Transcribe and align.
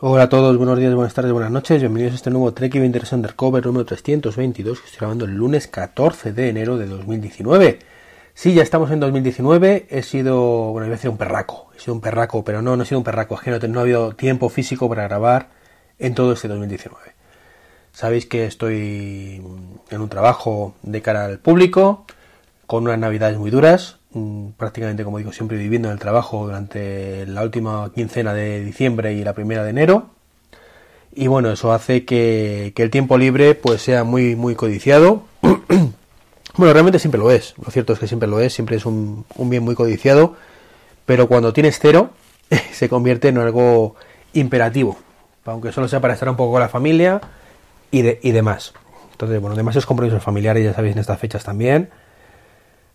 Hola 0.00 0.22
a 0.22 0.28
todos, 0.28 0.56
buenos 0.56 0.78
días, 0.78 0.94
buenas 0.94 1.12
tardes, 1.12 1.32
buenas 1.32 1.50
noches, 1.50 1.80
bienvenidos 1.80 2.12
a 2.12 2.14
este 2.14 2.30
nuevo 2.30 2.54
Trek 2.54 2.72
20 2.72 3.00
Undercover 3.16 3.66
número 3.66 3.84
322 3.84 4.78
que 4.78 4.86
estoy 4.86 4.98
grabando 5.00 5.24
el 5.24 5.32
lunes 5.32 5.66
14 5.66 6.32
de 6.32 6.48
enero 6.50 6.78
de 6.78 6.86
2019. 6.86 7.80
Sí, 8.32 8.54
ya 8.54 8.62
estamos 8.62 8.92
en 8.92 9.00
2019, 9.00 9.88
he 9.90 10.02
sido, 10.04 10.70
bueno, 10.70 10.86
iba 10.86 10.94
a 10.94 10.98
decir 10.98 11.10
un 11.10 11.16
perraco, 11.16 11.70
he 11.76 11.80
sido 11.80 11.94
un 11.94 12.00
perraco, 12.00 12.44
pero 12.44 12.62
no, 12.62 12.76
no 12.76 12.84
he 12.84 12.86
sido 12.86 12.98
un 12.98 13.04
perraco, 13.04 13.34
es 13.34 13.40
que 13.40 13.50
no, 13.50 13.58
no 13.58 13.80
ha 13.80 13.82
habido 13.82 14.12
tiempo 14.12 14.48
físico 14.50 14.88
para 14.88 15.02
grabar 15.02 15.48
en 15.98 16.14
todo 16.14 16.34
este 16.34 16.46
2019. 16.46 16.96
Sabéis 17.90 18.26
que 18.26 18.46
estoy 18.46 19.42
en 19.90 20.00
un 20.00 20.08
trabajo 20.08 20.76
de 20.84 21.02
cara 21.02 21.24
al 21.24 21.40
público, 21.40 22.06
con 22.68 22.84
unas 22.84 23.00
navidades 23.00 23.36
muy 23.36 23.50
duras, 23.50 23.97
prácticamente, 24.56 25.04
como 25.04 25.18
digo, 25.18 25.32
siempre 25.32 25.58
viviendo 25.58 25.88
en 25.88 25.92
el 25.92 25.98
trabajo 25.98 26.46
durante 26.46 27.26
la 27.26 27.42
última 27.42 27.90
quincena 27.94 28.32
de 28.32 28.64
diciembre 28.64 29.12
y 29.12 29.22
la 29.22 29.34
primera 29.34 29.64
de 29.64 29.70
enero. 29.70 30.10
Y 31.14 31.26
bueno, 31.26 31.50
eso 31.50 31.72
hace 31.72 32.04
que, 32.04 32.72
el 32.74 32.90
tiempo 32.90 33.18
libre 33.18 33.54
pues 33.54 33.82
sea 33.82 34.04
muy, 34.04 34.36
muy 34.36 34.54
codiciado. 34.54 35.24
bueno, 35.42 36.72
realmente 36.72 36.98
siempre 36.98 37.18
lo 37.18 37.30
es. 37.30 37.54
Lo 37.64 37.70
cierto 37.70 37.92
es 37.92 37.98
que 37.98 38.06
siempre 38.06 38.28
lo 38.28 38.40
es, 38.40 38.52
siempre 38.54 38.76
es 38.76 38.86
un, 38.86 39.24
bien 39.36 39.62
muy 39.62 39.74
codiciado. 39.74 40.36
Pero 41.04 41.28
cuando 41.28 41.52
tienes 41.52 41.78
cero, 41.80 42.10
se 42.72 42.88
convierte 42.88 43.28
en 43.28 43.38
algo 43.38 43.96
imperativo. 44.32 44.98
Aunque 45.44 45.72
solo 45.72 45.88
sea 45.88 46.00
para 46.00 46.14
estar 46.14 46.28
un 46.28 46.36
poco 46.36 46.52
con 46.52 46.60
la 46.60 46.68
familia 46.68 47.20
y, 47.90 48.02
de, 48.02 48.20
y 48.22 48.32
demás. 48.32 48.74
Entonces, 49.12 49.40
bueno, 49.40 49.56
demasiados 49.56 49.86
compromisos 49.86 50.22
familiares, 50.22 50.62
ya 50.62 50.74
sabéis, 50.74 50.94
en 50.94 51.00
estas 51.00 51.18
fechas 51.18 51.42
también 51.42 51.90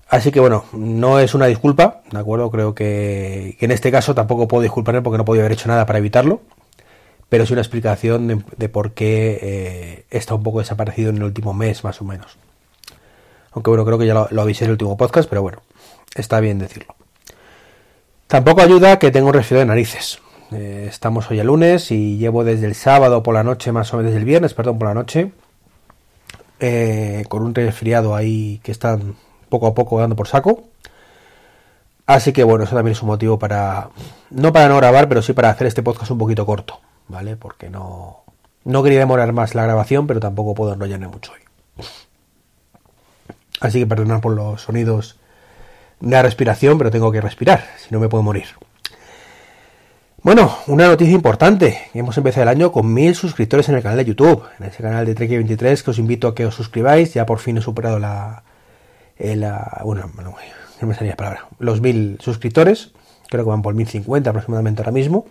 Así 0.10 0.32
que 0.32 0.40
bueno, 0.40 0.66
no 0.74 1.20
es 1.20 1.34
una 1.34 1.48
disculpa, 1.48 2.02
¿de 2.12 2.20
acuerdo? 2.20 2.52
Creo 2.52 2.76
que, 2.76 3.58
en 3.60 3.72
este 3.72 3.92
caso 3.92 4.14
tampoco 4.14 4.48
puedo 4.48 4.62
disculparme 4.62 5.02
porque 5.02 5.18
no 5.18 5.26
podía 5.26 5.42
haber 5.42 5.54
hecho 5.54 5.68
nada 5.68 5.86
para 5.86 6.00
evitarlo, 6.00 6.42
pero 7.30 7.46
sí 7.46 7.54
una 7.54 7.62
explicación 7.62 8.44
de, 8.58 8.70
por 8.70 8.92
qué 8.92 9.40
eh, 9.42 10.06
está 10.12 10.36
un 10.36 10.44
poco 10.44 10.60
desaparecido 10.60 11.10
en 11.10 11.18
el 11.18 11.24
último 11.24 11.54
mes, 11.54 11.84
más 11.84 12.00
o 12.02 12.06
menos. 12.06 12.38
Aunque 13.54 13.70
bueno, 13.70 13.86
creo 13.86 13.98
que 13.98 14.06
ya 14.06 14.14
lo, 14.14 14.28
lo 14.30 14.42
avisé 14.42 14.66
en 14.66 14.70
el 14.70 14.74
último 14.74 14.98
podcast, 14.98 15.28
pero 15.28 15.42
bueno, 15.42 15.62
está 16.16 16.40
bien 16.40 16.60
decirlo. 16.60 16.96
Tampoco 18.28 18.62
ayuda 18.62 19.00
que 19.00 19.12
tengo 19.12 19.28
un 19.28 19.34
resfriado 19.34 19.60
de 19.60 19.68
narices. 19.68 20.20
Eh, 20.52 20.86
estamos 20.88 21.30
hoy 21.32 21.40
el 21.40 21.48
lunes 21.48 21.92
y 21.92 22.18
llevo 22.18 22.44
desde 22.44 22.68
el 22.68 22.76
sábado 22.76 23.24
por 23.24 23.34
la 23.34 23.44
noche, 23.44 23.72
más 23.72 23.92
o 23.94 23.98
menos 23.98 24.12
desde 24.12 24.20
el 24.20 24.26
viernes, 24.26 24.54
perdón, 24.54 24.78
por 24.78 24.88
la 24.88 24.94
noche, 24.94 25.32
eh, 26.60 27.26
con 27.28 27.44
un 27.44 27.56
resfriado 27.56 28.16
ahí 28.16 28.60
que 28.64 28.72
está 28.72 29.00
poco 29.54 29.68
a 29.68 29.76
poco 29.76 30.00
dando 30.00 30.16
por 30.16 30.28
saco. 30.28 30.64
Así 32.08 32.34
que 32.34 32.44
bueno, 32.44 32.64
eso 32.64 32.76
también 32.76 32.94
es 32.94 33.02
un 33.04 33.10
motivo 33.10 33.38
para, 33.38 33.90
no 34.32 34.52
para 34.52 34.68
no 34.68 34.78
grabar, 34.78 35.08
pero 35.08 35.22
sí 35.22 35.34
para 35.34 35.52
hacer 35.52 35.68
este 35.68 35.84
podcast 35.84 36.10
un 36.10 36.18
poquito 36.18 36.44
corto, 36.44 36.80
¿vale? 37.08 37.38
Porque 37.38 37.70
no, 37.70 38.24
no 38.64 38.82
quería 38.82 39.00
demorar 39.00 39.32
más 39.32 39.54
la 39.54 39.64
grabación, 39.64 40.08
pero 40.08 40.20
tampoco 40.20 40.56
puedo 40.56 40.74
enrollarme 40.74 41.08
mucho 41.08 41.34
hoy. 41.34 41.86
Así 43.62 43.80
que 43.80 43.86
perdonad 43.86 44.22
por 44.22 44.34
los 44.34 44.64
sonidos 44.64 45.20
de 46.00 46.10
la 46.10 46.24
respiración, 46.24 46.80
pero 46.80 46.90
tengo 46.90 47.12
que 47.12 47.22
respirar, 47.22 47.64
si 47.78 47.90
no 47.92 48.00
me 48.00 48.10
puedo 48.10 48.24
morir. 48.24 48.48
Bueno, 50.24 50.58
una 50.68 50.88
noticia 50.88 51.14
importante. 51.14 51.90
Hemos 51.94 52.18
empezado 52.18 52.44
el 52.44 52.50
año 52.50 52.72
con 52.72 52.92
mil 52.92 53.14
suscriptores 53.14 53.70
en 53.70 53.76
el 53.76 53.84
canal 53.84 53.98
de 53.98 54.06
YouTube, 54.06 54.44
en 54.58 54.66
ese 54.66 54.82
canal 54.82 55.06
de 55.06 55.16
Trek23 55.16 55.84
que 55.84 55.92
os 55.92 56.00
invito 56.00 56.28
a 56.28 56.36
que 56.36 56.46
os 56.46 56.56
suscribáis. 56.56 57.14
Ya 57.14 57.26
por 57.26 57.40
fin 57.40 57.58
he 57.58 57.62
superado 57.62 58.00
la, 58.00 58.44
bueno, 59.84 60.12
no 60.82 60.88
me 60.88 60.96
salía 60.96 61.16
palabra, 61.16 61.48
los 61.60 61.82
mil 61.82 62.18
suscriptores, 62.20 62.92
creo 63.30 63.44
que 63.44 63.50
van 63.50 63.62
por 63.62 63.74
1050 63.74 64.30
aproximadamente 64.30 64.82
ahora 64.82 64.92
mismo. 64.92 65.26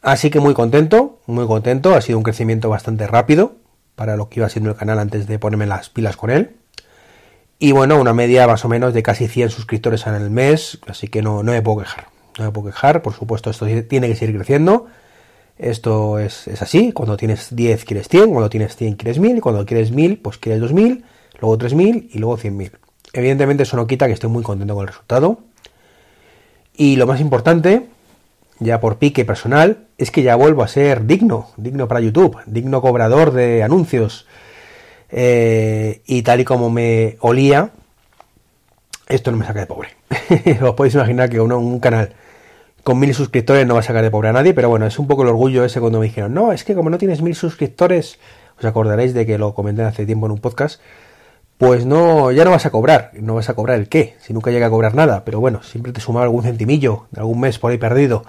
Así 0.00 0.30
que 0.30 0.40
muy 0.40 0.54
contento, 0.54 1.18
muy 1.26 1.46
contento, 1.46 1.94
ha 1.94 2.00
sido 2.00 2.18
un 2.18 2.24
crecimiento 2.24 2.68
bastante 2.68 3.06
rápido 3.06 3.56
para 3.96 4.16
lo 4.16 4.28
que 4.28 4.40
iba 4.40 4.48
siendo 4.48 4.70
el 4.70 4.76
canal 4.76 4.98
antes 5.00 5.26
de 5.26 5.38
ponerme 5.38 5.66
las 5.66 5.88
pilas 5.88 6.16
con 6.16 6.30
él. 6.30 6.56
Y 7.58 7.72
bueno, 7.72 8.00
una 8.00 8.14
media 8.14 8.46
más 8.46 8.64
o 8.64 8.68
menos 8.68 8.94
de 8.94 9.02
casi 9.02 9.26
100 9.26 9.50
suscriptores 9.50 10.06
en 10.06 10.14
el 10.14 10.30
mes, 10.30 10.78
así 10.86 11.08
que 11.08 11.20
no, 11.20 11.42
no 11.42 11.50
me 11.50 11.60
puedo 11.60 11.78
quejar. 11.78 12.06
No 12.38 12.44
me 12.44 12.52
puedo 12.52 12.68
quejar, 12.68 13.02
por 13.02 13.14
supuesto 13.14 13.50
esto 13.50 13.66
tiene 13.66 14.06
que 14.06 14.14
seguir 14.14 14.36
creciendo. 14.36 14.86
Esto 15.58 16.20
es, 16.20 16.46
es 16.46 16.62
así, 16.62 16.92
cuando 16.92 17.16
tienes 17.16 17.54
10 17.56 17.84
quieres 17.84 18.06
100, 18.06 18.30
cuando 18.30 18.48
tienes 18.48 18.76
100 18.76 18.94
quieres 18.94 19.18
1000, 19.18 19.40
cuando 19.40 19.66
quieres 19.66 19.90
1000 19.90 20.20
pues 20.20 20.38
quieres 20.38 20.60
2000 20.60 21.04
luego 21.40 21.58
3.000 21.58 22.08
y 22.12 22.18
luego 22.18 22.38
100.000. 22.38 22.72
Evidentemente 23.12 23.62
eso 23.62 23.76
no 23.76 23.86
quita 23.86 24.06
que 24.06 24.12
estoy 24.12 24.30
muy 24.30 24.42
contento 24.42 24.74
con 24.74 24.82
el 24.82 24.88
resultado. 24.88 25.40
Y 26.76 26.96
lo 26.96 27.06
más 27.06 27.20
importante, 27.20 27.86
ya 28.60 28.80
por 28.80 28.98
pique 28.98 29.24
personal, 29.24 29.86
es 29.98 30.10
que 30.10 30.22
ya 30.22 30.36
vuelvo 30.36 30.62
a 30.62 30.68
ser 30.68 31.06
digno, 31.06 31.48
digno 31.56 31.88
para 31.88 32.00
YouTube, 32.00 32.38
digno 32.46 32.80
cobrador 32.80 33.32
de 33.32 33.62
anuncios. 33.62 34.26
Eh, 35.10 36.02
y 36.06 36.22
tal 36.22 36.40
y 36.40 36.44
como 36.44 36.70
me 36.70 37.16
olía, 37.20 37.70
esto 39.08 39.30
no 39.30 39.38
me 39.38 39.46
saca 39.46 39.60
de 39.60 39.66
pobre. 39.66 39.90
Os 40.62 40.74
podéis 40.74 40.94
imaginar 40.94 41.30
que 41.30 41.40
uno, 41.40 41.58
un 41.58 41.80
canal 41.80 42.14
con 42.84 42.98
mil 42.98 43.12
suscriptores 43.14 43.66
no 43.66 43.74
va 43.74 43.80
a 43.80 43.82
sacar 43.82 44.02
de 44.02 44.10
pobre 44.10 44.28
a 44.28 44.32
nadie, 44.32 44.54
pero 44.54 44.68
bueno, 44.68 44.86
es 44.86 44.98
un 44.98 45.06
poco 45.06 45.22
el 45.22 45.28
orgullo 45.28 45.64
ese 45.64 45.80
cuando 45.80 45.98
me 45.98 46.06
dijeron, 46.06 46.32
no, 46.32 46.52
es 46.52 46.64
que 46.64 46.74
como 46.74 46.90
no 46.90 46.98
tienes 46.98 47.22
mil 47.22 47.34
suscriptores, 47.34 48.18
os 48.58 48.64
acordaréis 48.64 49.14
de 49.14 49.26
que 49.26 49.36
lo 49.36 49.52
comenté 49.52 49.82
hace 49.82 50.06
tiempo 50.06 50.26
en 50.26 50.32
un 50.32 50.38
podcast, 50.38 50.80
pues 51.58 51.84
no, 51.84 52.30
ya 52.30 52.44
no 52.44 52.52
vas 52.52 52.66
a 52.66 52.70
cobrar. 52.70 53.10
No 53.14 53.34
vas 53.34 53.48
a 53.48 53.54
cobrar 53.54 53.78
el 53.78 53.88
qué, 53.88 54.16
si 54.20 54.32
nunca 54.32 54.50
llega 54.50 54.68
a 54.68 54.70
cobrar 54.70 54.94
nada, 54.94 55.24
pero 55.24 55.40
bueno, 55.40 55.62
siempre 55.62 55.92
te 55.92 56.00
suma 56.00 56.22
algún 56.22 56.44
centimillo 56.44 57.06
de 57.10 57.20
algún 57.20 57.40
mes 57.40 57.58
por 57.58 57.72
ahí 57.72 57.78
perdido. 57.78 58.24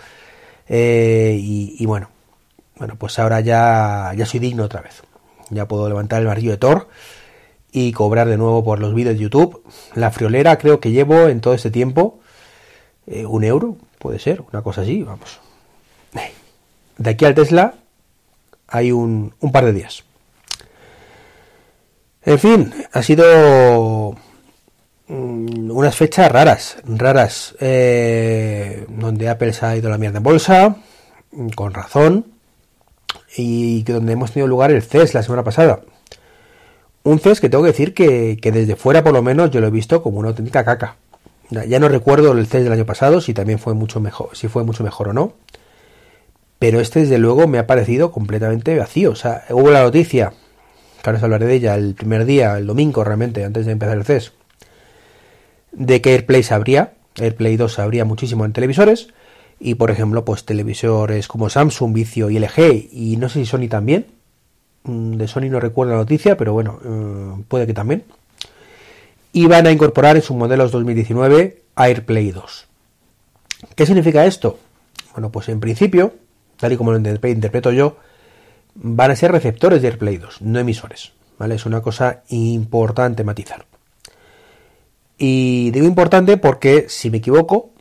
Eh, 0.68 1.38
y, 1.40 1.86
bueno, 1.86 2.10
bueno, 2.78 2.96
pues 2.98 3.18
ahora 3.20 3.40
ya, 3.40 4.12
ya 4.16 4.26
soy 4.26 4.40
digno 4.40 4.64
otra 4.64 4.82
vez. 4.82 5.04
Ya 5.52 5.68
puedo 5.68 5.88
levantar 5.88 6.22
el 6.22 6.28
barrillo 6.28 6.52
de 6.52 6.58
Thor 6.58 6.88
y 7.72 7.92
cobrar 7.92 8.28
de 8.28 8.38
nuevo 8.38 8.64
por 8.64 8.80
los 8.80 8.96
vídeos 8.96 9.16
de 9.16 9.22
YouTube. 9.22 9.64
La 9.94 10.12
friolera 10.12 10.58
creo 10.58 10.80
que 10.80 10.92
llevo 10.92 11.28
en 11.28 11.40
todo 11.40 11.54
este 11.54 11.72
tiempo 11.72 12.20
eh, 13.06 13.26
un 13.26 13.44
euro, 13.44 13.78
puede 14.00 14.20
ser, 14.20 14.44
una 14.52 14.64
cosa 14.64 14.82
así, 14.82 15.04
vamos. 15.04 15.40
De 16.98 17.12
aquí 17.12 17.24
al 17.24 17.34
Tesla 17.34 17.76
hay 18.68 18.92
un, 18.92 19.34
un 19.40 19.52
par 19.52 19.66
de 19.66 19.74
días. 19.74 20.04
En 22.30 22.38
fin, 22.38 22.72
ha 22.92 23.02
sido 23.02 24.16
mm, 25.08 25.72
unas 25.72 25.96
fechas 25.96 26.32
raras, 26.32 26.78
raras, 26.86 27.56
eh, 27.60 28.86
donde 28.88 29.30
Apple 29.30 29.52
se 29.52 29.66
ha 29.66 29.76
ido 29.76 29.90
la 29.90 29.98
mierda 29.98 30.18
en 30.18 30.24
bolsa, 30.24 30.76
con 31.56 31.74
razón, 31.74 32.28
y 33.36 33.82
donde 33.82 34.14
hemos 34.14 34.32
tenido 34.32 34.48
lugar 34.48 34.70
el 34.70 34.84
CES 34.84 35.16
la 35.16 35.24
semana 35.24 35.44
pasada. 35.44 35.80
Un 37.02 37.18
CES 37.18 37.42
que 37.42 37.50
tengo 37.50 37.64
que 37.64 37.72
decir 37.72 37.96
que, 37.96 38.38
desde 38.40 38.76
fuera 38.76 39.04
por 39.04 39.14
lo 39.14 39.24
menos 39.24 39.50
yo 39.50 39.60
lo 39.60 39.66
he 39.66 39.72
visto 39.72 40.04
como 40.04 40.20
una 40.20 40.30
auténtica 40.30 40.64
caca. 40.64 40.98
Ya 41.50 41.80
no 41.80 41.90
recuerdo 41.90 42.34
el 42.34 42.46
CES 42.46 42.66
del 42.66 42.74
año 42.74 42.86
pasado, 42.86 43.22
si 43.22 43.34
también 43.34 43.58
fue 43.58 43.74
mucho 43.74 44.00
mejor, 44.02 44.38
si 44.38 44.50
fue 44.50 44.64
mucho 44.64 44.84
mejor 44.84 45.08
o 45.08 45.14
no. 45.14 45.34
Pero 46.60 46.80
este 46.80 47.00
desde 47.00 47.18
luego 47.18 47.48
me 47.48 47.58
ha 47.58 47.66
parecido 47.66 48.12
completamente 48.12 48.78
vacío. 48.78 49.10
O 49.10 49.16
sea, 49.16 49.46
hubo 49.50 49.72
la 49.72 49.82
noticia 49.82 50.34
que 51.02 51.10
ahora 51.10 51.18
os 51.18 51.24
hablaré 51.24 51.46
de 51.46 51.56
ella, 51.56 51.76
el 51.76 51.96
primer 51.96 52.26
día, 52.26 52.58
el 52.58 52.68
domingo 52.68 53.04
realmente, 53.04 53.46
antes 53.46 53.66
de 53.66 53.72
empezar 53.72 53.98
el 53.98 54.06
CES, 54.06 54.34
de 55.72 56.02
que 56.02 56.12
AirPlay 56.12 56.44
sabría, 56.44 56.94
AirPlay 57.20 57.58
2 57.58 57.74
sabría 57.74 58.06
muchísimo 58.06 58.46
en 58.46 58.54
televisores, 58.54 59.10
y 59.60 59.76
por 59.76 59.92
ejemplo, 59.92 60.26
pues 60.26 60.46
televisores 60.46 61.28
como 61.28 61.50
Samsung, 61.50 61.94
Vicio 61.94 62.30
y 62.30 62.40
LG, 62.40 62.90
y 62.92 63.18
no 63.18 63.30
sé 63.30 63.40
si 63.40 63.46
Sony 63.46 63.68
también, 63.70 64.08
mm, 64.84 65.16
de 65.16 65.28
Sony 65.28 65.50
no 65.50 65.60
recuerdo 65.60 65.94
la 65.94 66.00
noticia, 66.00 66.38
pero 66.38 66.54
bueno, 66.54 66.80
eh, 66.84 67.44
puede 67.48 67.68
que 67.68 67.74
también, 67.74 68.04
y 69.32 69.46
van 69.48 69.68
a 69.68 69.72
incorporar 69.72 70.16
en 70.16 70.22
sus 70.22 70.36
modelos 70.36 70.72
2019 70.72 71.62
AirPlay 71.76 72.32
2. 72.32 72.68
¿Qué 73.76 73.86
significa 73.86 74.26
esto? 74.26 74.60
Bueno, 75.14 75.32
pues 75.32 75.50
en 75.50 75.60
principio, 75.60 76.14
tal 76.58 76.74
y 76.74 76.78
como 76.78 76.92
lo 76.92 76.98
interpreto 76.98 77.72
yo, 77.72 77.98
van 78.76 79.12
a 79.12 79.16
ser 79.16 79.32
receptores 79.32 79.82
de 79.82 79.90
AirPlay 79.90 80.18
2, 80.18 80.42
no 80.42 80.60
emisores. 80.60 81.12
¿vale? 81.40 81.56
Es 81.56 81.66
una 81.66 81.82
cosa 81.82 82.22
importante 82.30 83.24
matizar. 83.24 83.66
Y 85.18 85.72
digo 85.72 85.88
importante 85.88 86.38
porque, 86.38 86.86
si 86.88 87.10
me 87.10 87.18
equivoco, 87.18 87.72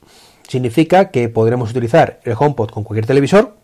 significa 0.49 1.11
que 1.11 1.29
podremos 1.29 1.70
utilizar 1.70 2.20
el 2.25 2.35
HomePod 2.38 2.70
con 2.70 2.85
cualquier 2.85 3.06
televisor 3.06 3.56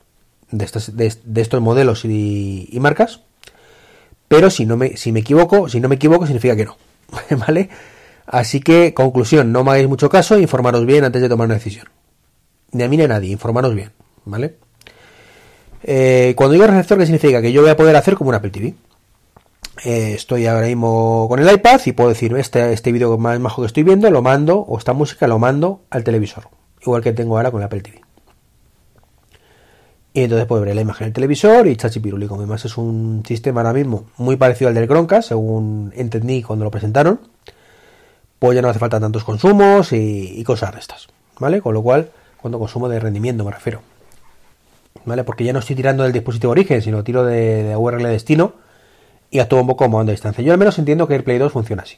de 0.51 0.65
estos, 0.65 0.97
de, 0.97 1.13
estos 1.37 1.61
modelos 1.61 2.05
y, 2.05 2.69
marcas. 2.81 3.21
Pero 4.29 4.51
si 4.51 4.67
no 4.67 4.77
me, 4.77 4.97
si 4.97 5.13
me 5.13 5.21
equivoco, 5.21 5.69
si 5.69 5.81
no 5.81 5.89
me 5.89 5.97
equivoco, 5.97 6.27
significa 6.27 6.57
que 6.57 6.67
no. 6.67 6.77
¿Vale? 7.47 7.69
Así 8.27 8.61
que, 8.61 8.95
conclusión, 8.95 9.53
no 9.53 9.65
me 9.65 9.73
hagáis 9.73 9.89
mucho 9.89 10.09
caso, 10.09 10.39
informaros 10.39 10.87
bien 10.87 11.05
antes 11.05 11.21
de 11.21 11.29
tomar 11.29 11.47
una 11.47 11.55
decisión. 11.55 11.89
Ni 12.73 12.83
a 12.83 12.89
mí 12.89 12.97
ni 12.97 13.05
a 13.05 13.09
nadie, 13.09 13.31
informaros 13.31 13.75
bien, 13.75 13.93
¿vale? 14.25 14.57
Eh, 15.87 16.33
cuando 16.35 16.55
digo 16.55 16.67
receptor, 16.67 16.99
¿qué 16.99 17.05
significa? 17.05 17.43
Que 17.43 17.53
yo 17.53 17.61
voy 17.61 17.71
a 17.71 17.77
poder 17.77 17.95
hacer 17.95 18.15
como 18.15 18.31
un 18.31 18.37
Apple 18.37 18.51
TV. 18.51 18.75
Eh, 19.85 20.15
estoy 20.15 20.47
ahora 20.47 20.67
mismo 20.67 21.27
con 21.29 21.41
el 21.41 21.53
iPad 21.53 21.79
y 21.85 21.93
puedo 21.93 22.09
decir, 22.09 22.35
este, 22.37 22.73
este 22.73 22.91
vídeo 22.91 23.19
más 23.19 23.39
majo 23.39 23.61
que 23.61 23.67
estoy 23.67 23.83
viendo, 23.83 24.11
lo 24.11 24.23
mando, 24.23 24.61
o 24.61 24.79
esta 24.79 24.95
música 24.95 25.27
lo 25.27 25.39
mando 25.39 25.83
al 25.91 26.03
televisor. 26.03 26.49
Igual 26.81 27.03
que 27.03 27.13
tengo 27.13 27.37
ahora 27.37 27.51
con 27.51 27.61
el 27.61 27.67
Apple 27.67 27.83
TV. 27.83 28.01
Y 30.15 30.23
entonces 30.23 30.47
pues 30.47 30.61
veré 30.63 30.75
la 30.75 30.81
imagen 30.81 31.09
del 31.09 31.13
televisor 31.13 31.67
y 31.67 31.77
chachi 31.77 32.01
piruli. 32.01 32.29
Como 32.29 32.41
además 32.41 32.65
es 32.65 32.79
un 32.79 33.23
sistema 33.27 33.61
ahora 33.61 33.73
mismo 33.73 34.07
muy 34.17 34.37
parecido 34.37 34.69
al 34.69 34.75
del 34.75 34.87
Chromecast, 34.87 35.29
según 35.29 35.93
entendí 35.97 36.43
cuando 36.43 36.65
lo 36.65 36.71
presentaron, 36.71 37.21
pues 38.39 38.55
ya 38.55 38.63
no 38.63 38.69
hace 38.69 38.79
falta 38.79 39.01
tantos 39.01 39.25
consumos 39.25 39.93
y, 39.93 40.43
cosas 40.45 40.73
de 40.73 40.79
estas, 40.79 41.09
¿vale? 41.39 41.61
Con 41.61 41.75
lo 41.75 41.83
cual, 41.83 42.11
cuando 42.41 42.59
consumo 42.59 42.89
de 42.89 43.01
rendimiento 43.01 43.45
me 43.45 43.51
refiero, 43.51 43.83
¿vale? 45.05 45.25
Porque 45.25 45.45
ya 45.45 45.53
no 45.53 45.59
estoy 45.59 45.77
tirando 45.77 46.03
del 46.03 46.13
dispositivo 46.13 46.53
origen, 46.53 46.83
sino 46.83 47.05
tiro 47.05 47.25
de, 47.25 47.63
de 47.63 47.77
URL 47.77 48.03
destino 48.05 48.55
y 49.31 49.41
actúo 49.41 49.61
un 49.61 49.67
poco 49.67 49.85
como 49.85 50.01
a 50.01 50.05
distancia. 50.05 50.45
Yo 50.45 50.53
al 50.53 50.59
menos 50.59 50.79
entiendo 50.79 51.09
que 51.09 51.17
el 51.17 51.25
Play 51.25 51.39
2 51.39 51.53
funciona 51.53 51.83
así, 51.83 51.97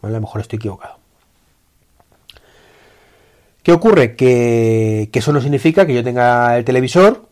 ¿vale? 0.00 0.16
A 0.16 0.18
lo 0.18 0.26
mejor 0.26 0.40
estoy 0.40 0.58
equivocado. 0.58 0.98
¿Qué 3.62 3.72
ocurre? 3.72 4.16
Que, 4.16 5.10
eso 5.12 5.32
no 5.32 5.40
significa 5.40 5.86
que 5.86 5.94
yo 5.94 6.02
tenga 6.02 6.56
el 6.56 6.64
televisor 6.64 7.28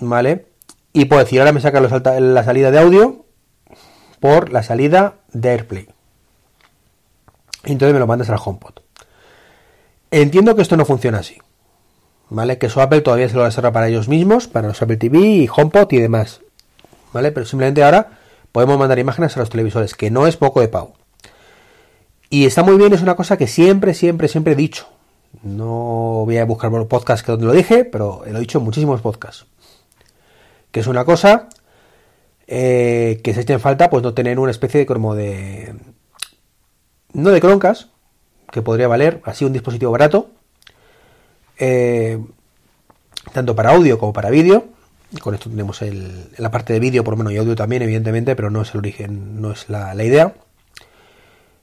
¿vale? 0.00 0.46
Y 0.92 1.04
puedo 1.04 1.22
decir, 1.22 1.38
ahora 1.38 1.52
me 1.52 1.60
saca 1.60 1.80
la 1.80 2.44
salida 2.44 2.70
de 2.70 2.78
audio 2.78 3.24
por 4.18 4.50
la 4.50 4.62
salida 4.62 5.16
de 5.32 5.50
AirPlay. 5.50 5.88
Y 7.66 7.72
entonces 7.72 7.92
me 7.92 8.00
lo 8.00 8.06
mandas 8.06 8.30
al 8.30 8.40
HomePod. 8.44 8.80
Entiendo 10.10 10.56
que 10.56 10.62
esto 10.62 10.76
no 10.76 10.84
funciona 10.84 11.18
así. 11.18 11.38
¿Vale? 12.30 12.58
Que 12.58 12.66
eso 12.66 12.80
Apple 12.80 13.00
todavía 13.02 13.28
se 13.28 13.34
lo 13.34 13.44
reserva 13.44 13.72
para 13.72 13.88
ellos 13.88 14.08
mismos, 14.08 14.48
para 14.48 14.68
los 14.68 14.80
Apple 14.80 14.96
TV 14.96 15.18
y 15.18 15.48
HomePod 15.54 15.92
y 15.92 15.98
demás. 15.98 16.40
¿Vale? 17.12 17.32
Pero 17.32 17.44
simplemente 17.44 17.82
ahora 17.82 18.18
podemos 18.52 18.78
mandar 18.78 18.98
imágenes 18.98 19.36
a 19.36 19.40
los 19.40 19.50
televisores, 19.50 19.94
que 19.94 20.10
no 20.10 20.26
es 20.26 20.36
poco 20.36 20.60
de 20.60 20.68
pago. 20.68 20.94
Y 22.30 22.46
está 22.46 22.62
muy 22.62 22.76
bien, 22.76 22.92
es 22.92 23.02
una 23.02 23.16
cosa 23.16 23.36
que 23.36 23.48
siempre, 23.48 23.94
siempre, 23.94 24.28
siempre 24.28 24.52
he 24.52 24.56
dicho. 24.56 24.88
No 25.42 26.24
voy 26.24 26.38
a 26.38 26.44
buscar 26.44 26.70
podcast 26.86 27.24
que 27.24 27.32
donde 27.32 27.46
lo 27.46 27.52
dije, 27.52 27.84
pero 27.84 28.22
lo 28.24 28.36
he 28.36 28.40
dicho 28.40 28.58
en 28.58 28.64
muchísimos 28.64 29.00
podcasts 29.00 29.46
que 30.70 30.80
es 30.80 30.86
una 30.86 31.04
cosa 31.04 31.48
eh, 32.46 33.20
que 33.22 33.34
se 33.34 33.42
echa 33.42 33.54
en 33.54 33.60
falta, 33.60 33.90
pues 33.90 34.02
no 34.02 34.14
tener 34.14 34.38
una 34.38 34.50
especie 34.50 34.80
de 34.80 34.86
como 34.86 35.14
de... 35.14 35.74
No 37.12 37.30
de 37.30 37.40
croncas, 37.40 37.88
que 38.52 38.62
podría 38.62 38.88
valer 38.88 39.20
así 39.24 39.44
un 39.44 39.52
dispositivo 39.52 39.90
barato, 39.90 40.30
eh, 41.60 42.18
tanto 43.32 43.54
para 43.54 43.70
audio 43.70 43.98
como 43.98 44.12
para 44.12 44.30
vídeo. 44.30 44.64
Con 45.20 45.34
esto 45.34 45.50
tenemos 45.50 45.82
el, 45.82 46.30
la 46.38 46.50
parte 46.50 46.72
de 46.72 46.80
vídeo, 46.80 47.04
por 47.04 47.14
lo 47.14 47.18
menos, 47.18 47.32
y 47.32 47.36
audio 47.36 47.54
también, 47.54 47.82
evidentemente, 47.82 48.34
pero 48.34 48.50
no 48.50 48.62
es 48.62 48.72
el 48.72 48.78
origen, 48.78 49.40
no 49.40 49.52
es 49.52 49.68
la, 49.68 49.94
idea. 50.02 50.34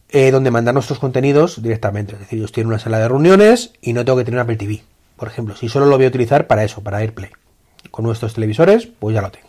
Eh, 0.10 0.32
donde 0.32 0.52
mandar 0.52 0.74
nuestros 0.74 1.00
contenidos 1.00 1.62
directamente. 1.62 2.14
Es 2.14 2.20
decir, 2.20 2.40
yo 2.40 2.46
estoy 2.46 2.62
en 2.62 2.68
una 2.68 2.80
sala 2.80 3.00
de 3.00 3.08
reuniones 3.08 3.74
y 3.82 3.94
no 3.94 4.06
tengo 4.06 4.18
que 4.18 4.26
tener 4.26 4.40
Apple 4.40 4.56
TV. 4.56 4.84
Por 5.18 5.28
ejemplo, 5.28 5.56
si 5.56 5.68
solo 5.68 5.88
lo 5.88 5.98
voy 5.98 6.06
a 6.06 6.10
utilizar 6.10 6.48
para 6.48 6.64
eso, 6.64 6.82
para 6.82 7.00
AirPlay 7.00 7.32
con 7.92 8.06
nuestros 8.06 8.34
televisores, 8.34 8.88
pues 8.88 9.16
ya 9.16 9.22
lo 9.22 9.32
tengo. 9.32 9.48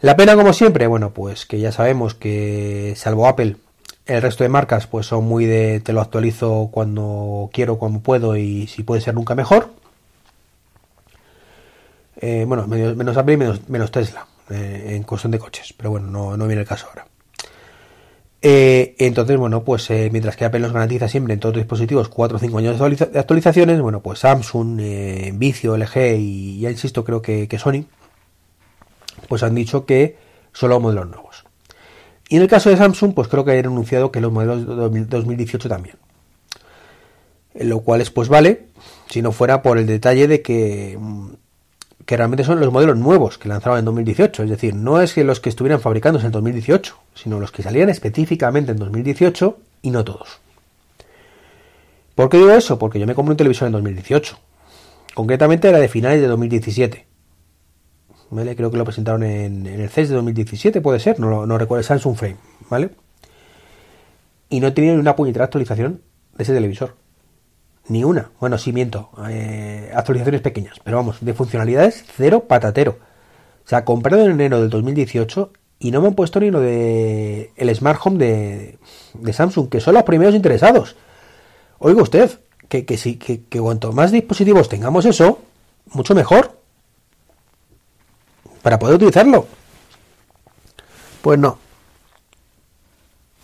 La 0.00 0.16
pena, 0.16 0.34
como 0.34 0.52
siempre, 0.52 0.86
bueno, 0.86 1.10
pues 1.10 1.46
que 1.46 1.60
ya 1.60 1.72
sabemos 1.72 2.14
que 2.14 2.94
salvo 2.96 3.26
Apple, 3.26 3.56
el 4.12 4.22
resto 4.22 4.44
de 4.44 4.48
marcas 4.48 4.86
pues 4.86 5.06
son 5.06 5.24
muy 5.24 5.46
de 5.46 5.80
te 5.80 5.92
lo 5.92 6.00
actualizo 6.00 6.68
cuando 6.72 7.50
quiero, 7.52 7.78
cuando 7.78 8.00
puedo 8.00 8.36
y 8.36 8.66
si 8.66 8.82
puede 8.82 9.00
ser 9.00 9.14
nunca 9.14 9.34
mejor. 9.34 9.70
Eh, 12.22 12.44
bueno, 12.46 12.68
menos, 12.68 13.16
Apple 13.16 13.34
y 13.34 13.36
menos, 13.36 13.90
Tesla 13.90 14.26
eh, 14.48 14.94
en 14.94 15.02
cuestión 15.02 15.32
de 15.32 15.40
coches, 15.40 15.74
pero 15.76 15.90
bueno, 15.90 16.36
no, 16.36 16.46
viene 16.46 16.62
el 16.62 16.68
caso 16.68 16.86
ahora. 16.88 17.06
Eh, 18.40 18.94
entonces, 18.98 19.36
bueno, 19.36 19.64
pues 19.64 19.90
mientras 19.90 20.36
que 20.36 20.44
Apple 20.44 20.60
nos 20.60 20.72
garantiza 20.72 21.08
siempre 21.08 21.34
en 21.34 21.40
todos 21.40 21.56
los 21.56 21.64
dispositivos 21.64 22.08
4 22.08 22.36
o 22.36 22.40
5 22.40 22.58
años 22.58 22.78
de 22.78 23.18
actualizaciones, 23.18 23.80
bueno, 23.80 24.00
pues 24.00 24.20
Samsung, 24.20 24.80
Vicio, 25.34 25.76
LG 25.76 26.16
y 26.18 26.60
ya 26.60 26.70
insisto, 26.70 27.04
creo 27.04 27.22
que, 27.22 27.58
Sony, 27.58 27.86
pues 29.28 29.42
han 29.42 29.56
dicho 29.56 29.84
que 29.84 30.16
solo 30.52 30.78
modelos 30.78 31.08
nuevos. 31.08 31.41
Y 32.32 32.36
en 32.36 32.40
el 32.40 32.48
caso 32.48 32.70
de 32.70 32.78
Samsung, 32.78 33.12
pues 33.12 33.28
creo 33.28 33.44
que 33.44 33.50
han 33.50 33.66
anunciado 33.66 34.10
que 34.10 34.18
los 34.18 34.32
modelos 34.32 34.66
de 34.66 35.04
2018 35.04 35.68
también. 35.68 35.96
Lo 37.52 37.80
cual 37.80 38.00
es 38.00 38.08
pues 38.08 38.30
vale, 38.30 38.68
si 39.10 39.20
no 39.20 39.32
fuera 39.32 39.60
por 39.60 39.76
el 39.76 39.86
detalle 39.86 40.26
de 40.26 40.40
que 40.40 40.96
mm, 40.98 41.26
que 42.06 42.16
realmente 42.16 42.42
son 42.42 42.58
los 42.58 42.72
modelos 42.72 42.96
nuevos 42.96 43.36
que 43.36 43.50
lanzaron 43.50 43.80
en 43.80 43.84
2018. 43.84 44.44
Es 44.44 44.48
decir, 44.48 44.74
no 44.74 45.02
es 45.02 45.12
que 45.12 45.24
los 45.24 45.40
que 45.40 45.50
estuvieran 45.50 45.82
fabricándose 45.82 46.24
en 46.24 46.32
2018, 46.32 46.96
sino 47.14 47.38
los 47.38 47.52
que 47.52 47.62
salían 47.62 47.90
específicamente 47.90 48.72
en 48.72 48.78
2018 48.78 49.58
y 49.82 49.90
no 49.90 50.02
todos. 50.02 50.40
¿Por 52.14 52.30
qué 52.30 52.38
digo 52.38 52.52
eso? 52.52 52.78
Porque 52.78 52.98
yo 52.98 53.06
me 53.06 53.14
compré 53.14 53.32
un 53.32 53.36
televisor 53.36 53.66
en 53.66 53.72
2018. 53.72 54.38
Concretamente 55.12 55.68
era 55.68 55.80
de 55.80 55.88
finales 55.88 56.22
de 56.22 56.28
2017. 56.28 57.11
Creo 58.34 58.70
que 58.70 58.78
lo 58.78 58.84
presentaron 58.84 59.22
en, 59.24 59.66
el 59.66 59.90
CES 59.90 60.08
de 60.08 60.14
2017, 60.14 60.80
puede 60.80 60.98
ser, 61.00 61.20
no, 61.20 61.44
no 61.44 61.58
recuerdo, 61.58 61.82
Samsung 61.82 62.16
Frame, 62.16 62.36
¿vale? 62.70 62.90
Y 64.48 64.60
no 64.60 64.72
tenía 64.72 64.94
ni 64.94 64.98
una 64.98 65.14
puñetera 65.16 65.44
actualización 65.44 66.00
de 66.34 66.42
ese 66.42 66.54
televisor. 66.54 66.94
Ni 67.88 68.04
una. 68.04 68.30
Bueno, 68.40 68.58
sí 68.58 68.72
miento. 68.72 69.10
Eh, 69.28 69.90
actualizaciones 69.94 70.40
pequeñas. 70.40 70.78
Pero 70.82 70.96
vamos, 70.96 71.18
de 71.20 71.34
funcionalidades, 71.34 72.04
cero 72.16 72.44
patatero. 72.48 72.98
O 73.64 73.68
sea, 73.68 73.84
comprado 73.84 74.24
en 74.24 74.32
enero 74.32 74.60
del 74.60 74.70
2018 74.70 75.52
y 75.78 75.90
no 75.90 76.00
me 76.00 76.08
han 76.08 76.14
puesto 76.14 76.40
ni 76.40 76.50
lo 76.50 76.60
de 76.60 77.50
el 77.56 77.74
Smart 77.74 78.00
Home 78.04 78.18
de, 78.18 79.32
Samsung, 79.32 79.68
que 79.68 79.80
son 79.80 79.94
los 79.94 80.04
primeros 80.04 80.34
interesados. 80.34 80.96
Oiga 81.78 82.02
usted, 82.02 82.30
que, 82.68 82.86
que, 82.86 82.96
que 82.96 83.60
cuanto 83.60 83.92
más 83.92 84.12
dispositivos 84.12 84.68
tengamos 84.68 85.04
eso, 85.04 85.40
mucho 85.92 86.14
mejor. 86.14 86.61
Para 88.62 88.78
poder 88.78 88.96
utilizarlo. 88.96 89.46
Pues 91.20 91.38
no. 91.38 91.58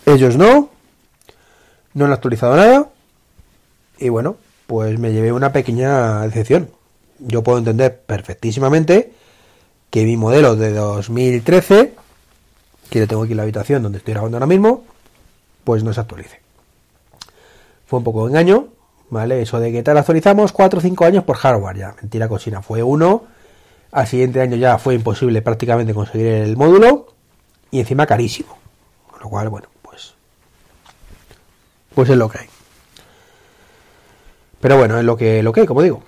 Ellos 0.06 0.36
no. 0.36 0.70
No 1.94 2.04
han 2.04 2.12
actualizado 2.12 2.56
nada. 2.56 2.88
Y 3.98 4.08
bueno, 4.08 4.36
pues 4.66 4.98
me 4.98 5.12
llevé 5.12 5.32
una 5.32 5.52
pequeña 5.52 6.22
decepción. 6.22 6.70
Yo 7.18 7.42
puedo 7.42 7.58
entender 7.58 8.00
perfectísimamente 8.00 9.12
que 9.90 10.04
mi 10.04 10.16
modelo 10.16 10.56
de 10.56 10.72
2013, 10.72 11.94
que 12.90 13.00
lo 13.00 13.06
tengo 13.06 13.22
aquí 13.22 13.32
en 13.32 13.38
la 13.38 13.42
habitación 13.42 13.82
donde 13.82 13.98
estoy 13.98 14.14
grabando 14.14 14.36
ahora 14.36 14.46
mismo, 14.46 14.84
pues 15.64 15.82
no 15.82 15.92
se 15.92 16.00
actualice. 16.00 16.40
Fue 17.86 17.98
un 17.98 18.04
poco 18.04 18.28
engaño, 18.28 18.68
¿vale? 19.10 19.42
Eso 19.42 19.58
de 19.58 19.72
que 19.72 19.82
tal 19.82 19.96
actualizamos 19.96 20.52
4 20.52 20.78
o 20.78 20.82
5 20.82 21.04
años 21.04 21.24
por 21.24 21.36
hardware, 21.36 21.76
ya, 21.76 21.94
mentira 22.00 22.28
cocina. 22.28 22.62
Fue 22.62 22.82
uno, 22.82 23.24
al 23.92 24.06
siguiente 24.06 24.40
año 24.40 24.56
ya 24.56 24.78
fue 24.78 24.94
imposible 24.94 25.42
prácticamente 25.42 25.94
conseguir 25.94 26.26
el 26.26 26.56
módulo 26.56 27.14
y 27.70 27.80
encima 27.80 28.06
carísimo. 28.06 28.58
Con 29.10 29.20
lo 29.20 29.28
cual, 29.28 29.48
bueno, 29.48 29.68
pues, 29.82 30.14
pues 31.94 32.10
es 32.10 32.16
lo 32.16 32.28
que 32.28 32.38
hay. 32.38 32.46
Pero 34.60 34.76
bueno, 34.76 34.98
es 34.98 35.04
lo 35.04 35.16
que, 35.16 35.42
lo 35.42 35.52
que 35.52 35.60
hay, 35.60 35.66
como 35.66 35.82
digo. 35.82 36.02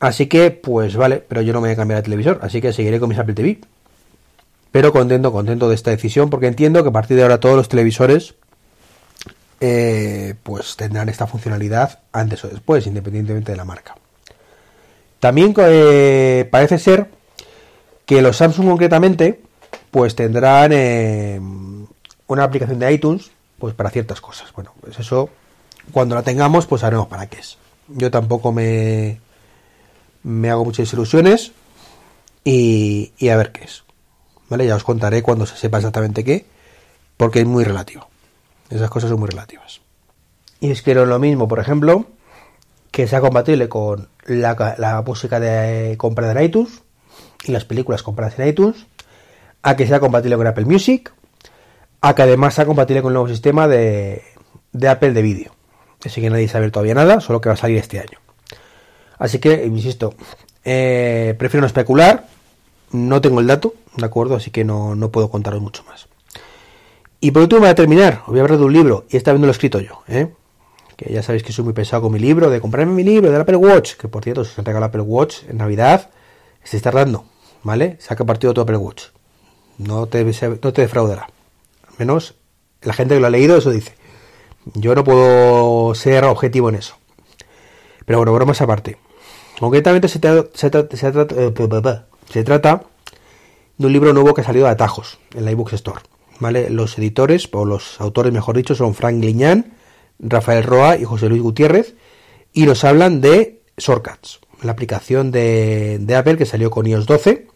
Así 0.00 0.26
que, 0.26 0.50
pues 0.50 0.96
vale, 0.96 1.24
pero 1.26 1.42
yo 1.42 1.52
no 1.52 1.60
me 1.60 1.68
voy 1.68 1.72
a 1.72 1.76
cambiar 1.76 1.98
de 1.98 2.04
televisor, 2.04 2.38
así 2.42 2.60
que 2.60 2.72
seguiré 2.72 3.00
con 3.00 3.08
mis 3.08 3.18
Apple 3.18 3.34
TV. 3.34 3.60
Pero 4.70 4.92
contento, 4.92 5.32
contento 5.32 5.68
de 5.68 5.74
esta 5.74 5.90
decisión, 5.90 6.30
porque 6.30 6.46
entiendo 6.46 6.82
que 6.82 6.90
a 6.90 6.92
partir 6.92 7.16
de 7.16 7.22
ahora 7.22 7.40
todos 7.40 7.56
los 7.56 7.68
televisores 7.68 8.34
eh, 9.60 10.34
pues 10.42 10.76
tendrán 10.76 11.08
esta 11.08 11.26
funcionalidad 11.26 12.00
antes 12.12 12.44
o 12.44 12.48
después, 12.48 12.86
independientemente 12.86 13.52
de 13.52 13.56
la 13.56 13.64
marca. 13.64 13.96
También 15.20 15.54
eh, 15.58 16.48
parece 16.50 16.78
ser 16.78 17.08
que 18.06 18.22
los 18.22 18.36
Samsung 18.36 18.68
concretamente, 18.68 19.40
pues 19.90 20.14
tendrán 20.14 20.72
eh, 20.72 21.40
una 22.26 22.44
aplicación 22.44 22.78
de 22.78 22.92
iTunes, 22.92 23.30
pues 23.58 23.74
para 23.74 23.90
ciertas 23.90 24.20
cosas. 24.20 24.52
Bueno, 24.52 24.72
pues 24.80 24.98
eso 24.98 25.30
cuando 25.92 26.14
la 26.14 26.22
tengamos, 26.22 26.66
pues 26.66 26.80
sabremos 26.80 27.08
para 27.08 27.26
qué 27.26 27.40
es. 27.40 27.58
Yo 27.88 28.10
tampoco 28.10 28.52
me, 28.52 29.20
me 30.22 30.50
hago 30.50 30.64
muchas 30.64 30.92
ilusiones 30.92 31.52
y, 32.44 33.12
a 33.28 33.36
ver 33.36 33.52
qué 33.52 33.64
es. 33.64 33.84
¿Vale? 34.48 34.66
Ya 34.66 34.76
os 34.76 34.84
contaré 34.84 35.22
cuando 35.22 35.46
se 35.46 35.56
sepa 35.56 35.78
exactamente 35.78 36.24
qué, 36.24 36.46
porque 37.16 37.40
es 37.40 37.46
muy 37.46 37.64
relativo. 37.64 38.08
Esas 38.70 38.90
cosas 38.90 39.10
son 39.10 39.20
muy 39.20 39.28
relativas. 39.28 39.80
Y 40.60 40.70
es 40.70 40.82
que 40.82 40.94
lo 40.94 41.18
mismo, 41.18 41.48
por 41.48 41.60
ejemplo, 41.60 42.06
que 42.90 43.06
sea 43.06 43.20
compatible 43.20 43.68
con 43.68 44.08
la, 44.28 44.76
la 44.78 45.02
música 45.02 45.40
de 45.40 45.96
comprada 45.96 46.32
en 46.32 46.46
iTunes 46.46 46.82
y 47.44 47.52
las 47.52 47.64
películas 47.64 48.02
compradas 48.02 48.38
en 48.38 48.48
iTunes, 48.48 48.86
a 49.62 49.76
que 49.76 49.86
sea 49.86 50.00
compatible 50.00 50.36
con 50.36 50.46
Apple 50.46 50.64
Music, 50.64 51.12
a 52.00 52.14
que 52.14 52.22
además 52.22 52.54
sea 52.54 52.66
compatible 52.66 53.02
con 53.02 53.10
el 53.10 53.14
nuevo 53.14 53.28
sistema 53.28 53.66
de, 53.68 54.22
de 54.72 54.88
Apple 54.88 55.12
de 55.12 55.22
vídeo. 55.22 55.52
Así 56.04 56.20
que 56.20 56.30
nadie 56.30 56.48
sabe 56.48 56.70
todavía 56.70 56.94
nada, 56.94 57.20
solo 57.20 57.40
que 57.40 57.48
va 57.48 57.54
a 57.54 57.58
salir 57.58 57.78
este 57.78 57.98
año. 57.98 58.18
Así 59.18 59.38
que, 59.40 59.66
insisto, 59.66 60.14
eh, 60.64 61.34
prefiero 61.38 61.62
no 61.62 61.66
especular, 61.66 62.26
no 62.92 63.20
tengo 63.20 63.40
el 63.40 63.46
dato, 63.46 63.74
¿de 63.96 64.06
acuerdo? 64.06 64.36
Así 64.36 64.50
que 64.50 64.64
no, 64.64 64.96
puedo 65.10 65.30
contaros 65.30 65.60
mucho 65.60 65.82
más. 65.84 66.06
Y 67.20 67.32
por 67.32 67.42
último, 67.42 67.62
voy 67.62 67.70
a 67.70 67.74
terminar, 67.74 68.22
voy 68.28 68.38
a 68.38 68.42
hablar 68.42 68.58
de 68.58 68.64
un 68.64 68.72
libro, 68.72 69.04
y 69.10 69.16
esta 69.16 69.32
vez 69.32 69.40
no 69.40 69.46
lo 69.46 69.52
escrito 69.52 69.80
yo, 69.80 70.02
¿eh? 70.06 70.32
Que 70.98 71.12
ya 71.12 71.22
sabéis 71.22 71.44
que 71.44 71.52
soy 71.52 71.64
muy 71.64 71.74
pesado 71.74 72.02
con 72.02 72.12
mi 72.12 72.18
libro, 72.18 72.50
de 72.50 72.60
comprarme 72.60 72.92
mi 72.92 73.04
libro 73.04 73.30
del 73.30 73.40
Apple 73.40 73.54
Watch, 73.54 73.94
que 73.94 74.08
por 74.08 74.24
cierto, 74.24 74.44
si 74.44 74.50
os 74.50 74.58
entrega 74.58 74.78
el 74.78 74.84
Apple 74.84 75.02
Watch 75.02 75.44
en 75.48 75.58
Navidad, 75.58 76.10
se 76.64 76.76
está 76.76 76.90
tardando, 76.90 77.24
¿vale? 77.62 77.96
Saca 78.00 78.26
partido 78.26 78.52
tu 78.52 78.60
Apple 78.60 78.78
Watch. 78.78 79.04
No 79.78 80.08
te, 80.08 80.24
no 80.24 80.72
te 80.72 80.82
defraudará. 80.82 81.28
Al 81.86 81.94
menos 81.98 82.34
la 82.82 82.92
gente 82.94 83.14
que 83.14 83.20
lo 83.20 83.28
ha 83.28 83.30
leído 83.30 83.56
eso 83.56 83.70
dice. 83.70 83.94
Yo 84.74 84.92
no 84.96 85.04
puedo 85.04 85.94
ser 85.94 86.24
objetivo 86.24 86.68
en 86.68 86.74
eso. 86.74 86.96
Pero 88.04 88.18
bueno, 88.18 88.32
bromas 88.32 88.60
aparte. 88.60 88.98
Concretamente 89.60 90.08
se, 90.08 90.18
se 90.54 92.44
trata 92.44 92.82
de 93.76 93.86
un 93.86 93.92
libro 93.92 94.12
nuevo 94.12 94.34
que 94.34 94.40
ha 94.40 94.44
salido 94.44 94.66
de 94.66 94.72
atajos 94.72 95.20
en 95.32 95.44
la 95.44 95.52
iBooks 95.52 95.74
Store. 95.74 96.00
¿vale? 96.40 96.70
Los 96.70 96.98
editores, 96.98 97.48
o 97.52 97.64
los 97.64 98.00
autores 98.00 98.32
mejor 98.32 98.56
dicho, 98.56 98.74
son 98.74 98.96
Frank 98.96 99.22
Liñán, 99.22 99.77
Rafael 100.18 100.64
Roa 100.64 100.96
y 100.96 101.04
José 101.04 101.28
Luis 101.28 101.42
Gutiérrez, 101.42 101.94
y 102.52 102.66
nos 102.66 102.84
hablan 102.84 103.20
de 103.20 103.60
Shortcuts, 103.76 104.40
la 104.62 104.72
aplicación 104.72 105.30
de, 105.30 106.14
Apple 106.16 106.36
que 106.36 106.46
salió 106.46 106.70
con 106.70 106.86
iOS 106.86 107.06
12 107.06 107.46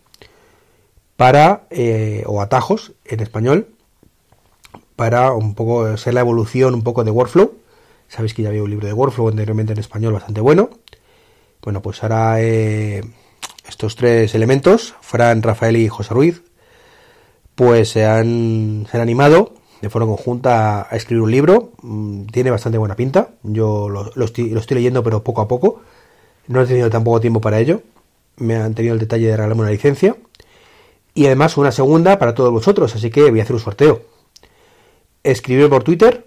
para, 1.16 1.66
eh, 1.70 2.24
o 2.26 2.40
atajos 2.40 2.92
en 3.04 3.20
español, 3.20 3.68
para 4.96 5.32
un 5.32 5.54
poco 5.54 5.96
ser 5.96 6.14
la 6.14 6.20
evolución 6.20 6.74
un 6.74 6.82
poco 6.82 7.04
de 7.04 7.10
Workflow. 7.10 7.54
Sabéis 8.08 8.34
que 8.34 8.42
ya 8.42 8.50
había 8.50 8.62
un 8.62 8.70
libro 8.70 8.86
de 8.86 8.92
Workflow 8.92 9.28
anteriormente 9.28 9.72
en 9.72 9.78
español 9.78 10.12
bastante 10.12 10.40
bueno. 10.40 10.70
Bueno, 11.62 11.80
pues 11.80 12.02
ahora 12.02 12.40
eh, 12.40 13.02
estos 13.68 13.96
tres 13.96 14.34
elementos, 14.34 14.94
Fran, 15.00 15.42
Rafael 15.42 15.76
y 15.76 15.88
José 15.88 16.12
Ruiz, 16.12 16.42
pues 17.54 17.90
se 17.90 18.04
han, 18.04 18.86
se 18.90 18.96
han 18.96 19.02
animado 19.02 19.54
de 19.82 19.90
forma 19.90 20.06
conjunta 20.06 20.86
a 20.88 20.96
escribir 20.96 21.22
un 21.22 21.30
libro. 21.30 21.72
Mm, 21.82 22.26
tiene 22.26 22.50
bastante 22.50 22.78
buena 22.78 22.96
pinta. 22.96 23.30
Yo 23.42 23.88
lo, 23.88 24.24
estoy, 24.24 24.54
leyendo, 24.70 25.02
pero 25.02 25.22
poco 25.22 25.42
a 25.42 25.48
poco. 25.48 25.82
No 26.46 26.62
he 26.62 26.66
tenido 26.66 26.88
tampoco 26.88 27.20
tiempo 27.20 27.40
para 27.40 27.58
ello. 27.58 27.82
Me 28.36 28.56
han 28.56 28.74
tenido 28.74 28.94
el 28.94 29.00
detalle 29.00 29.26
de 29.26 29.36
regalarme 29.36 29.62
una 29.62 29.70
licencia. 29.70 30.16
Y 31.14 31.26
además 31.26 31.56
una 31.58 31.72
segunda 31.72 32.18
para 32.18 32.34
todos 32.34 32.52
vosotros. 32.52 32.94
Así 32.94 33.10
que 33.10 33.30
voy 33.30 33.40
a 33.40 33.42
hacer 33.42 33.54
un 33.54 33.60
sorteo. 33.60 34.02
Escribir 35.24 35.68
por 35.68 35.82
Twitter, 35.82 36.26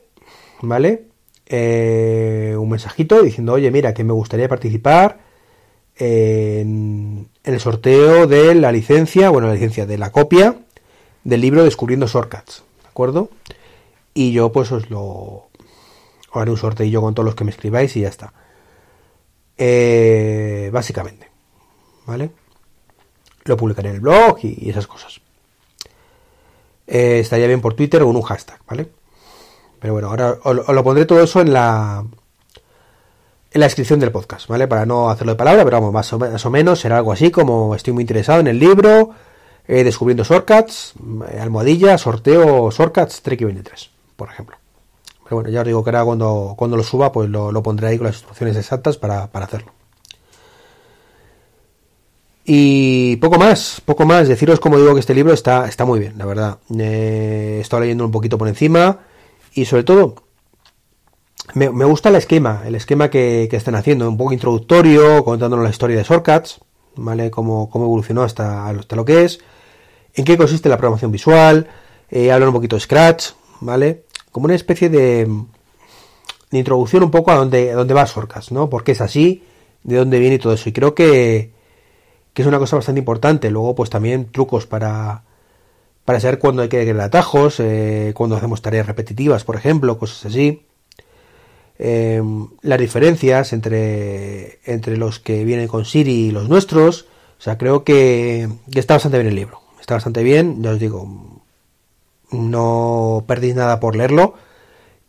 ¿vale? 0.61 1.05
Eh, 1.47 2.55
un 2.59 2.69
mensajito 2.69 3.21
diciendo, 3.21 3.53
oye, 3.53 3.71
mira, 3.71 3.93
que 3.93 4.03
me 4.03 4.13
gustaría 4.13 4.49
participar 4.49 5.19
en, 5.95 7.29
el 7.43 7.59
sorteo 7.59 8.27
de 8.27 8.55
la 8.55 8.71
licencia, 8.71 9.29
bueno, 9.29 9.47
la 9.47 9.53
licencia 9.53 9.85
de 9.85 9.97
la 9.97 10.11
copia 10.11 10.55
del 11.23 11.41
libro 11.41 11.63
Descubriendo 11.63 12.07
Shortcuts, 12.07 12.63
¿de 12.74 12.74
acuerdo? 12.95 13.29
Y 14.13 14.31
yo 14.31 14.53
pues 14.53 14.71
os 14.71 14.89
lo 14.89 15.49
haré 16.31 16.49
un 16.49 16.57
sorteo 16.57 17.01
con 17.01 17.13
todos 17.13 17.25
los 17.25 17.35
que 17.35 17.43
me 17.43 17.51
escribáis 17.51 17.93
y 17.97 18.01
ya 18.01 18.07
está. 18.07 18.31
Eh, 19.57 20.69
básicamente, 20.71 21.29
¿vale? 22.05 22.31
Lo 23.43 23.57
publicaré 23.57 23.89
en 23.89 23.95
el 23.95 24.01
blog 24.01 24.37
y, 24.43 24.69
esas 24.69 24.87
cosas. 24.87 25.19
Eh, 26.87 27.19
estaría 27.19 27.47
bien 27.47 27.59
por 27.59 27.73
Twitter 27.73 28.01
o 28.01 28.09
en 28.09 28.15
un 28.15 28.21
hashtag, 28.21 28.59
¿vale? 28.65 28.87
Pero 29.79 29.93
bueno, 29.93 30.07
ahora 30.07 30.37
os, 30.43 30.55
lo 30.55 30.83
pondré 30.83 31.05
todo 31.05 31.21
eso 31.21 31.41
en 31.41 31.51
la 31.51 32.05
en 33.51 33.59
la 33.59 33.65
descripción 33.65 33.99
del 33.99 34.11
podcast, 34.11 34.47
¿vale? 34.47 34.67
Para 34.67 34.85
no 34.85 35.09
hacerlo 35.09 35.33
de 35.33 35.37
palabra, 35.37 35.65
pero 35.65 35.81
vamos, 35.81 35.93
más 35.93 36.45
o 36.45 36.49
menos 36.49 36.79
será 36.79 36.97
algo 36.97 37.11
así 37.11 37.29
como 37.29 37.75
estoy 37.75 37.93
muy 37.93 38.03
interesado 38.03 38.39
en 38.39 38.47
el 38.47 38.59
libro, 38.59 39.11
eh, 39.67 39.83
descubriendo 39.83 40.23
shortcuts, 40.23 40.93
eh, 41.31 41.39
almohadilla, 41.39 41.97
sorteo 41.97 42.69
shortcuts, 42.69 43.21
Trek 43.21 43.41
23, 43.41 43.89
por 44.15 44.29
ejemplo. 44.29 44.57
Pero 45.23 45.37
bueno, 45.37 45.49
ya 45.49 45.61
os 45.61 45.65
digo 45.65 45.83
que 45.83 45.89
ahora 45.89 46.05
cuando, 46.05 46.53
cuando 46.55 46.77
lo 46.77 46.83
suba, 46.83 47.11
pues 47.11 47.29
lo, 47.29 47.63
pondré 47.63 47.87
ahí 47.87 47.97
con 47.97 48.05
las 48.05 48.17
instrucciones 48.17 48.55
exactas 48.57 48.97
para, 48.97 49.23
hacerlo. 49.23 49.73
Y 52.45 53.15
poco 53.15 53.39
más, 53.39 53.81
poco 53.83 54.05
más. 54.05 54.27
Deciros, 54.27 54.59
como 54.59 54.77
digo, 54.77 54.93
que 54.93 54.99
este 54.99 55.15
libro 55.15 55.33
está, 55.33 55.67
está 55.67 55.83
muy 55.83 55.99
bien, 55.99 56.15
la 56.19 56.25
verdad. 56.25 56.59
Eh, 56.77 57.55
he 57.57 57.59
estado 57.59 57.81
leyendo 57.81 58.05
un 58.05 58.11
poquito 58.11 58.37
por 58.37 58.47
encima 58.47 58.99
y 59.55 59.65
sobre 59.65 59.83
todo 59.83 60.13
me, 61.55 61.69
gusta 61.69 62.09
el 62.09 62.15
esquema, 62.17 62.61
el 62.63 62.75
esquema 62.75 63.09
que, 63.09 63.49
están 63.51 63.73
haciendo, 63.73 64.07
un 64.07 64.17
poco 64.17 64.31
introductorio, 64.31 65.23
contándonos 65.23 65.63
la 65.63 65.71
historia 65.71 65.97
de 65.97 66.03
Shortcuts, 66.03 66.59
¿vale? 66.97 67.31
Cómo, 67.31 67.67
cómo 67.71 67.85
evolucionó 67.85 68.21
hasta, 68.21 68.67
hasta 68.67 68.95
lo 68.95 69.05
que 69.05 69.23
es 69.23 69.39
en 70.15 70.23
qué 70.23 70.37
consiste 70.37 70.69
la 70.69 70.77
programación 70.77 71.11
visual, 71.11 71.67
eh, 72.09 72.31
hablar 72.31 72.49
un 72.49 72.55
poquito 72.55 72.75
de 72.75 72.79
Scratch, 72.79 73.31
¿vale? 73.59 74.05
Como 74.31 74.45
una 74.45 74.55
especie 74.55 74.89
de, 74.89 75.27
introducción 76.51 77.03
un 77.03 77.11
poco 77.11 77.31
a 77.31 77.35
dónde, 77.35 77.73
dónde 77.73 77.93
va 77.93 78.07
Sorcas, 78.07 78.51
¿no? 78.51 78.69
Por 78.69 78.83
qué 78.83 78.93
es 78.93 79.01
así, 79.01 79.43
de 79.83 79.97
dónde 79.97 80.19
viene 80.19 80.39
todo 80.39 80.53
eso. 80.53 80.69
Y 80.69 80.71
creo 80.71 80.95
que, 80.95 81.51
es 82.33 82.45
una 82.45 82.59
cosa 82.59 82.77
bastante 82.77 82.99
importante. 82.99 83.49
Luego, 83.49 83.75
pues 83.75 83.89
también 83.89 84.31
trucos 84.31 84.65
para, 84.65 85.23
para 86.05 86.19
saber 86.19 86.39
cuándo 86.39 86.61
hay 86.61 86.69
que 86.69 86.81
crear 86.81 87.01
atajos, 87.01 87.59
eh, 87.59 88.13
cuando 88.15 88.37
hacemos 88.37 88.61
tareas 88.61 88.87
repetitivas, 88.87 89.43
por 89.43 89.57
ejemplo, 89.57 89.97
cosas 89.97 90.25
así. 90.27 90.65
Eh, 91.77 92.21
las 92.61 92.79
diferencias 92.79 93.51
entre, 93.51 94.59
entre 94.63 94.95
los 94.95 95.19
que 95.19 95.43
vienen 95.43 95.67
con 95.67 95.83
Siri 95.83 96.27
y 96.27 96.31
los 96.31 96.47
nuestros. 96.47 97.07
O 97.37 97.41
sea, 97.41 97.57
creo 97.57 97.83
que, 97.83 98.47
que 98.71 98.79
está 98.79 98.93
bastante 98.93 99.17
bien 99.17 99.27
el 99.27 99.35
libro 99.35 99.64
está 99.85 99.93
bastante 99.93 100.23
bien, 100.23 100.63
ya 100.63 100.71
os 100.71 100.79
digo, 100.79 101.07
no 102.31 103.23
perdéis 103.27 103.53
nada 103.53 103.79
por 103.79 103.95
leerlo 103.95 104.33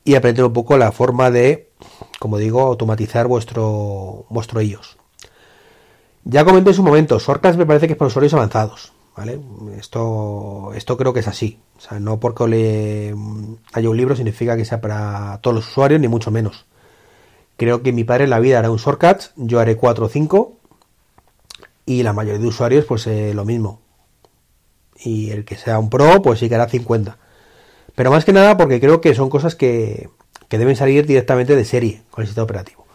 y 0.05 0.17
aprender 0.17 0.45
un 0.45 0.53
poco 0.53 0.77
la 0.77 0.93
forma 0.93 1.31
de, 1.31 1.71
como 2.19 2.37
digo, 2.37 2.61
automatizar 2.61 3.27
vuestro, 3.27 4.27
vuestro 4.29 4.61
iOS. 4.61 4.99
Ya 6.25 6.45
comenté 6.45 6.71
en 6.71 6.77
su 6.77 6.83
momento, 6.83 7.19
Shortcuts 7.19 7.57
me 7.57 7.65
parece 7.65 7.87
que 7.87 7.95
es 7.95 7.99
para 7.99 8.09
usuarios 8.09 8.35
avanzados, 8.35 8.93
¿vale? 9.17 9.41
Esto, 9.79 10.73
esto 10.75 10.99
creo 10.99 11.15
que 11.15 11.21
es 11.21 11.29
así. 11.29 11.59
O 11.79 11.81
sea, 11.81 11.99
no 11.99 12.21
porque 12.21 13.15
haya 13.73 13.91
un 13.91 13.97
libro 13.97 14.15
significa 14.15 14.59
que 14.59 14.67
sea 14.67 14.83
para 14.83 15.39
todos 15.41 15.55
los 15.55 15.69
usuarios, 15.69 16.03
ni 16.03 16.09
mucho 16.09 16.31
menos. 16.31 16.67
Creo 17.57 17.83
que 17.83 17.93
mi 17.93 18.05
padre 18.05 18.25
en 18.25 18.31
la 18.31 18.41
vida 18.41 18.59
hará 18.59 18.71
un 18.71 18.77
Shortcuts, 18.77 19.33
yo 19.37 19.59
haré 19.59 19.79
4 19.79 20.05
o 20.05 20.09
5, 20.11 20.53
y 21.87 22.03
la 22.03 22.13
mayoría 22.13 22.41
de 22.41 22.47
usuarios, 22.47 22.85
pues 22.85 23.07
eh, 23.07 23.33
lo 23.33 23.47
mismo 23.47 23.86
y 25.01 25.31
el 25.31 25.45
que 25.45 25.57
sea 25.57 25.79
un 25.79 25.91
pro, 25.91 26.23
pues 26.23 26.41
sí 26.41 26.49
que 26.49 26.55
hará 26.55 26.69
50. 26.69 27.19
Pero 27.95 28.11
más 28.11 28.25
que 28.25 28.33
nada 28.33 28.57
porque 28.57 28.81
creo 28.81 29.01
que 29.01 29.15
son 29.15 29.31
cosas 29.31 29.55
que, 29.55 30.09
deben 30.51 30.77
salir 30.77 31.07
directamente 31.07 31.57
de 31.57 31.65
serie 31.65 32.03
con 32.11 32.23
el 32.23 32.29
sistema 32.29 32.45
operativo. 32.45 32.87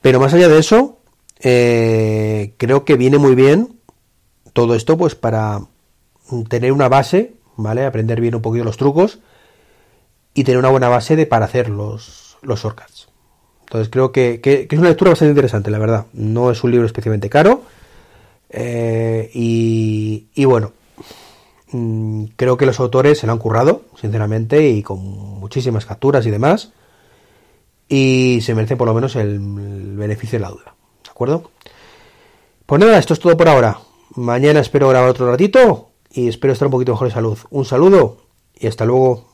Pero 0.00 0.20
más 0.20 0.32
allá 0.34 0.48
de 0.48 0.58
eso, 0.58 0.98
eh, 1.40 2.54
creo 2.56 2.84
que 2.84 2.96
viene 2.96 3.18
muy 3.18 3.34
bien 3.34 3.78
todo 4.52 4.74
esto 4.74 4.96
pues 4.96 5.14
para 5.14 5.60
tener 6.48 6.72
una 6.72 6.88
base, 6.88 7.34
¿vale? 7.56 7.84
Aprender 7.84 8.20
bien 8.20 8.34
un 8.34 8.42
poquito 8.42 8.64
los 8.64 8.76
trucos 8.76 9.18
y 10.34 10.44
tener 10.44 10.58
una 10.58 10.70
buena 10.70 10.88
base 10.88 11.16
de 11.16 11.26
para 11.26 11.46
hacer 11.46 11.68
los, 11.68 12.38
los 12.42 12.62
shortcuts. 12.62 13.08
Entonces 13.62 13.88
creo 13.90 14.12
que, 14.12 14.40
es 14.70 14.78
una 14.78 14.88
lectura 14.88 15.12
bastante 15.12 15.30
interesante, 15.30 15.70
la 15.70 15.78
verdad. 15.78 16.06
No 16.12 16.50
es 16.50 16.62
un 16.62 16.70
libro 16.70 16.86
especialmente 16.86 17.30
caro. 17.30 17.62
Eh, 18.50 19.30
y, 19.32 20.26
y 20.34 20.44
bueno, 20.44 20.72
creo 22.36 22.56
que 22.56 22.66
los 22.66 22.80
autores 22.80 23.18
se 23.18 23.26
lo 23.26 23.32
han 23.32 23.38
currado, 23.38 23.82
sinceramente, 24.00 24.68
y 24.68 24.82
con 24.82 24.98
muchísimas 24.98 25.86
capturas 25.86 26.26
y 26.26 26.30
demás. 26.30 26.72
Y 27.88 28.40
se 28.42 28.54
merece 28.54 28.76
por 28.76 28.88
lo 28.88 28.94
menos 28.94 29.16
el, 29.16 29.38
beneficio 29.38 30.38
de 30.38 30.42
la 30.42 30.50
duda. 30.50 30.74
¿De 31.04 31.10
acuerdo? 31.10 31.50
Pues 32.66 32.80
nada, 32.80 32.98
esto 32.98 33.14
es 33.14 33.20
todo 33.20 33.36
por 33.36 33.48
ahora. 33.48 33.78
Mañana 34.14 34.60
espero 34.60 34.88
grabar 34.88 35.08
otro 35.08 35.30
ratito 35.30 35.90
y 36.10 36.28
espero 36.28 36.52
estar 36.52 36.66
un 36.66 36.72
poquito 36.72 36.92
mejor 36.92 37.08
de 37.08 37.14
salud. 37.14 37.38
Un 37.50 37.64
saludo 37.64 38.18
y 38.54 38.66
hasta 38.66 38.84
luego. 38.84 39.31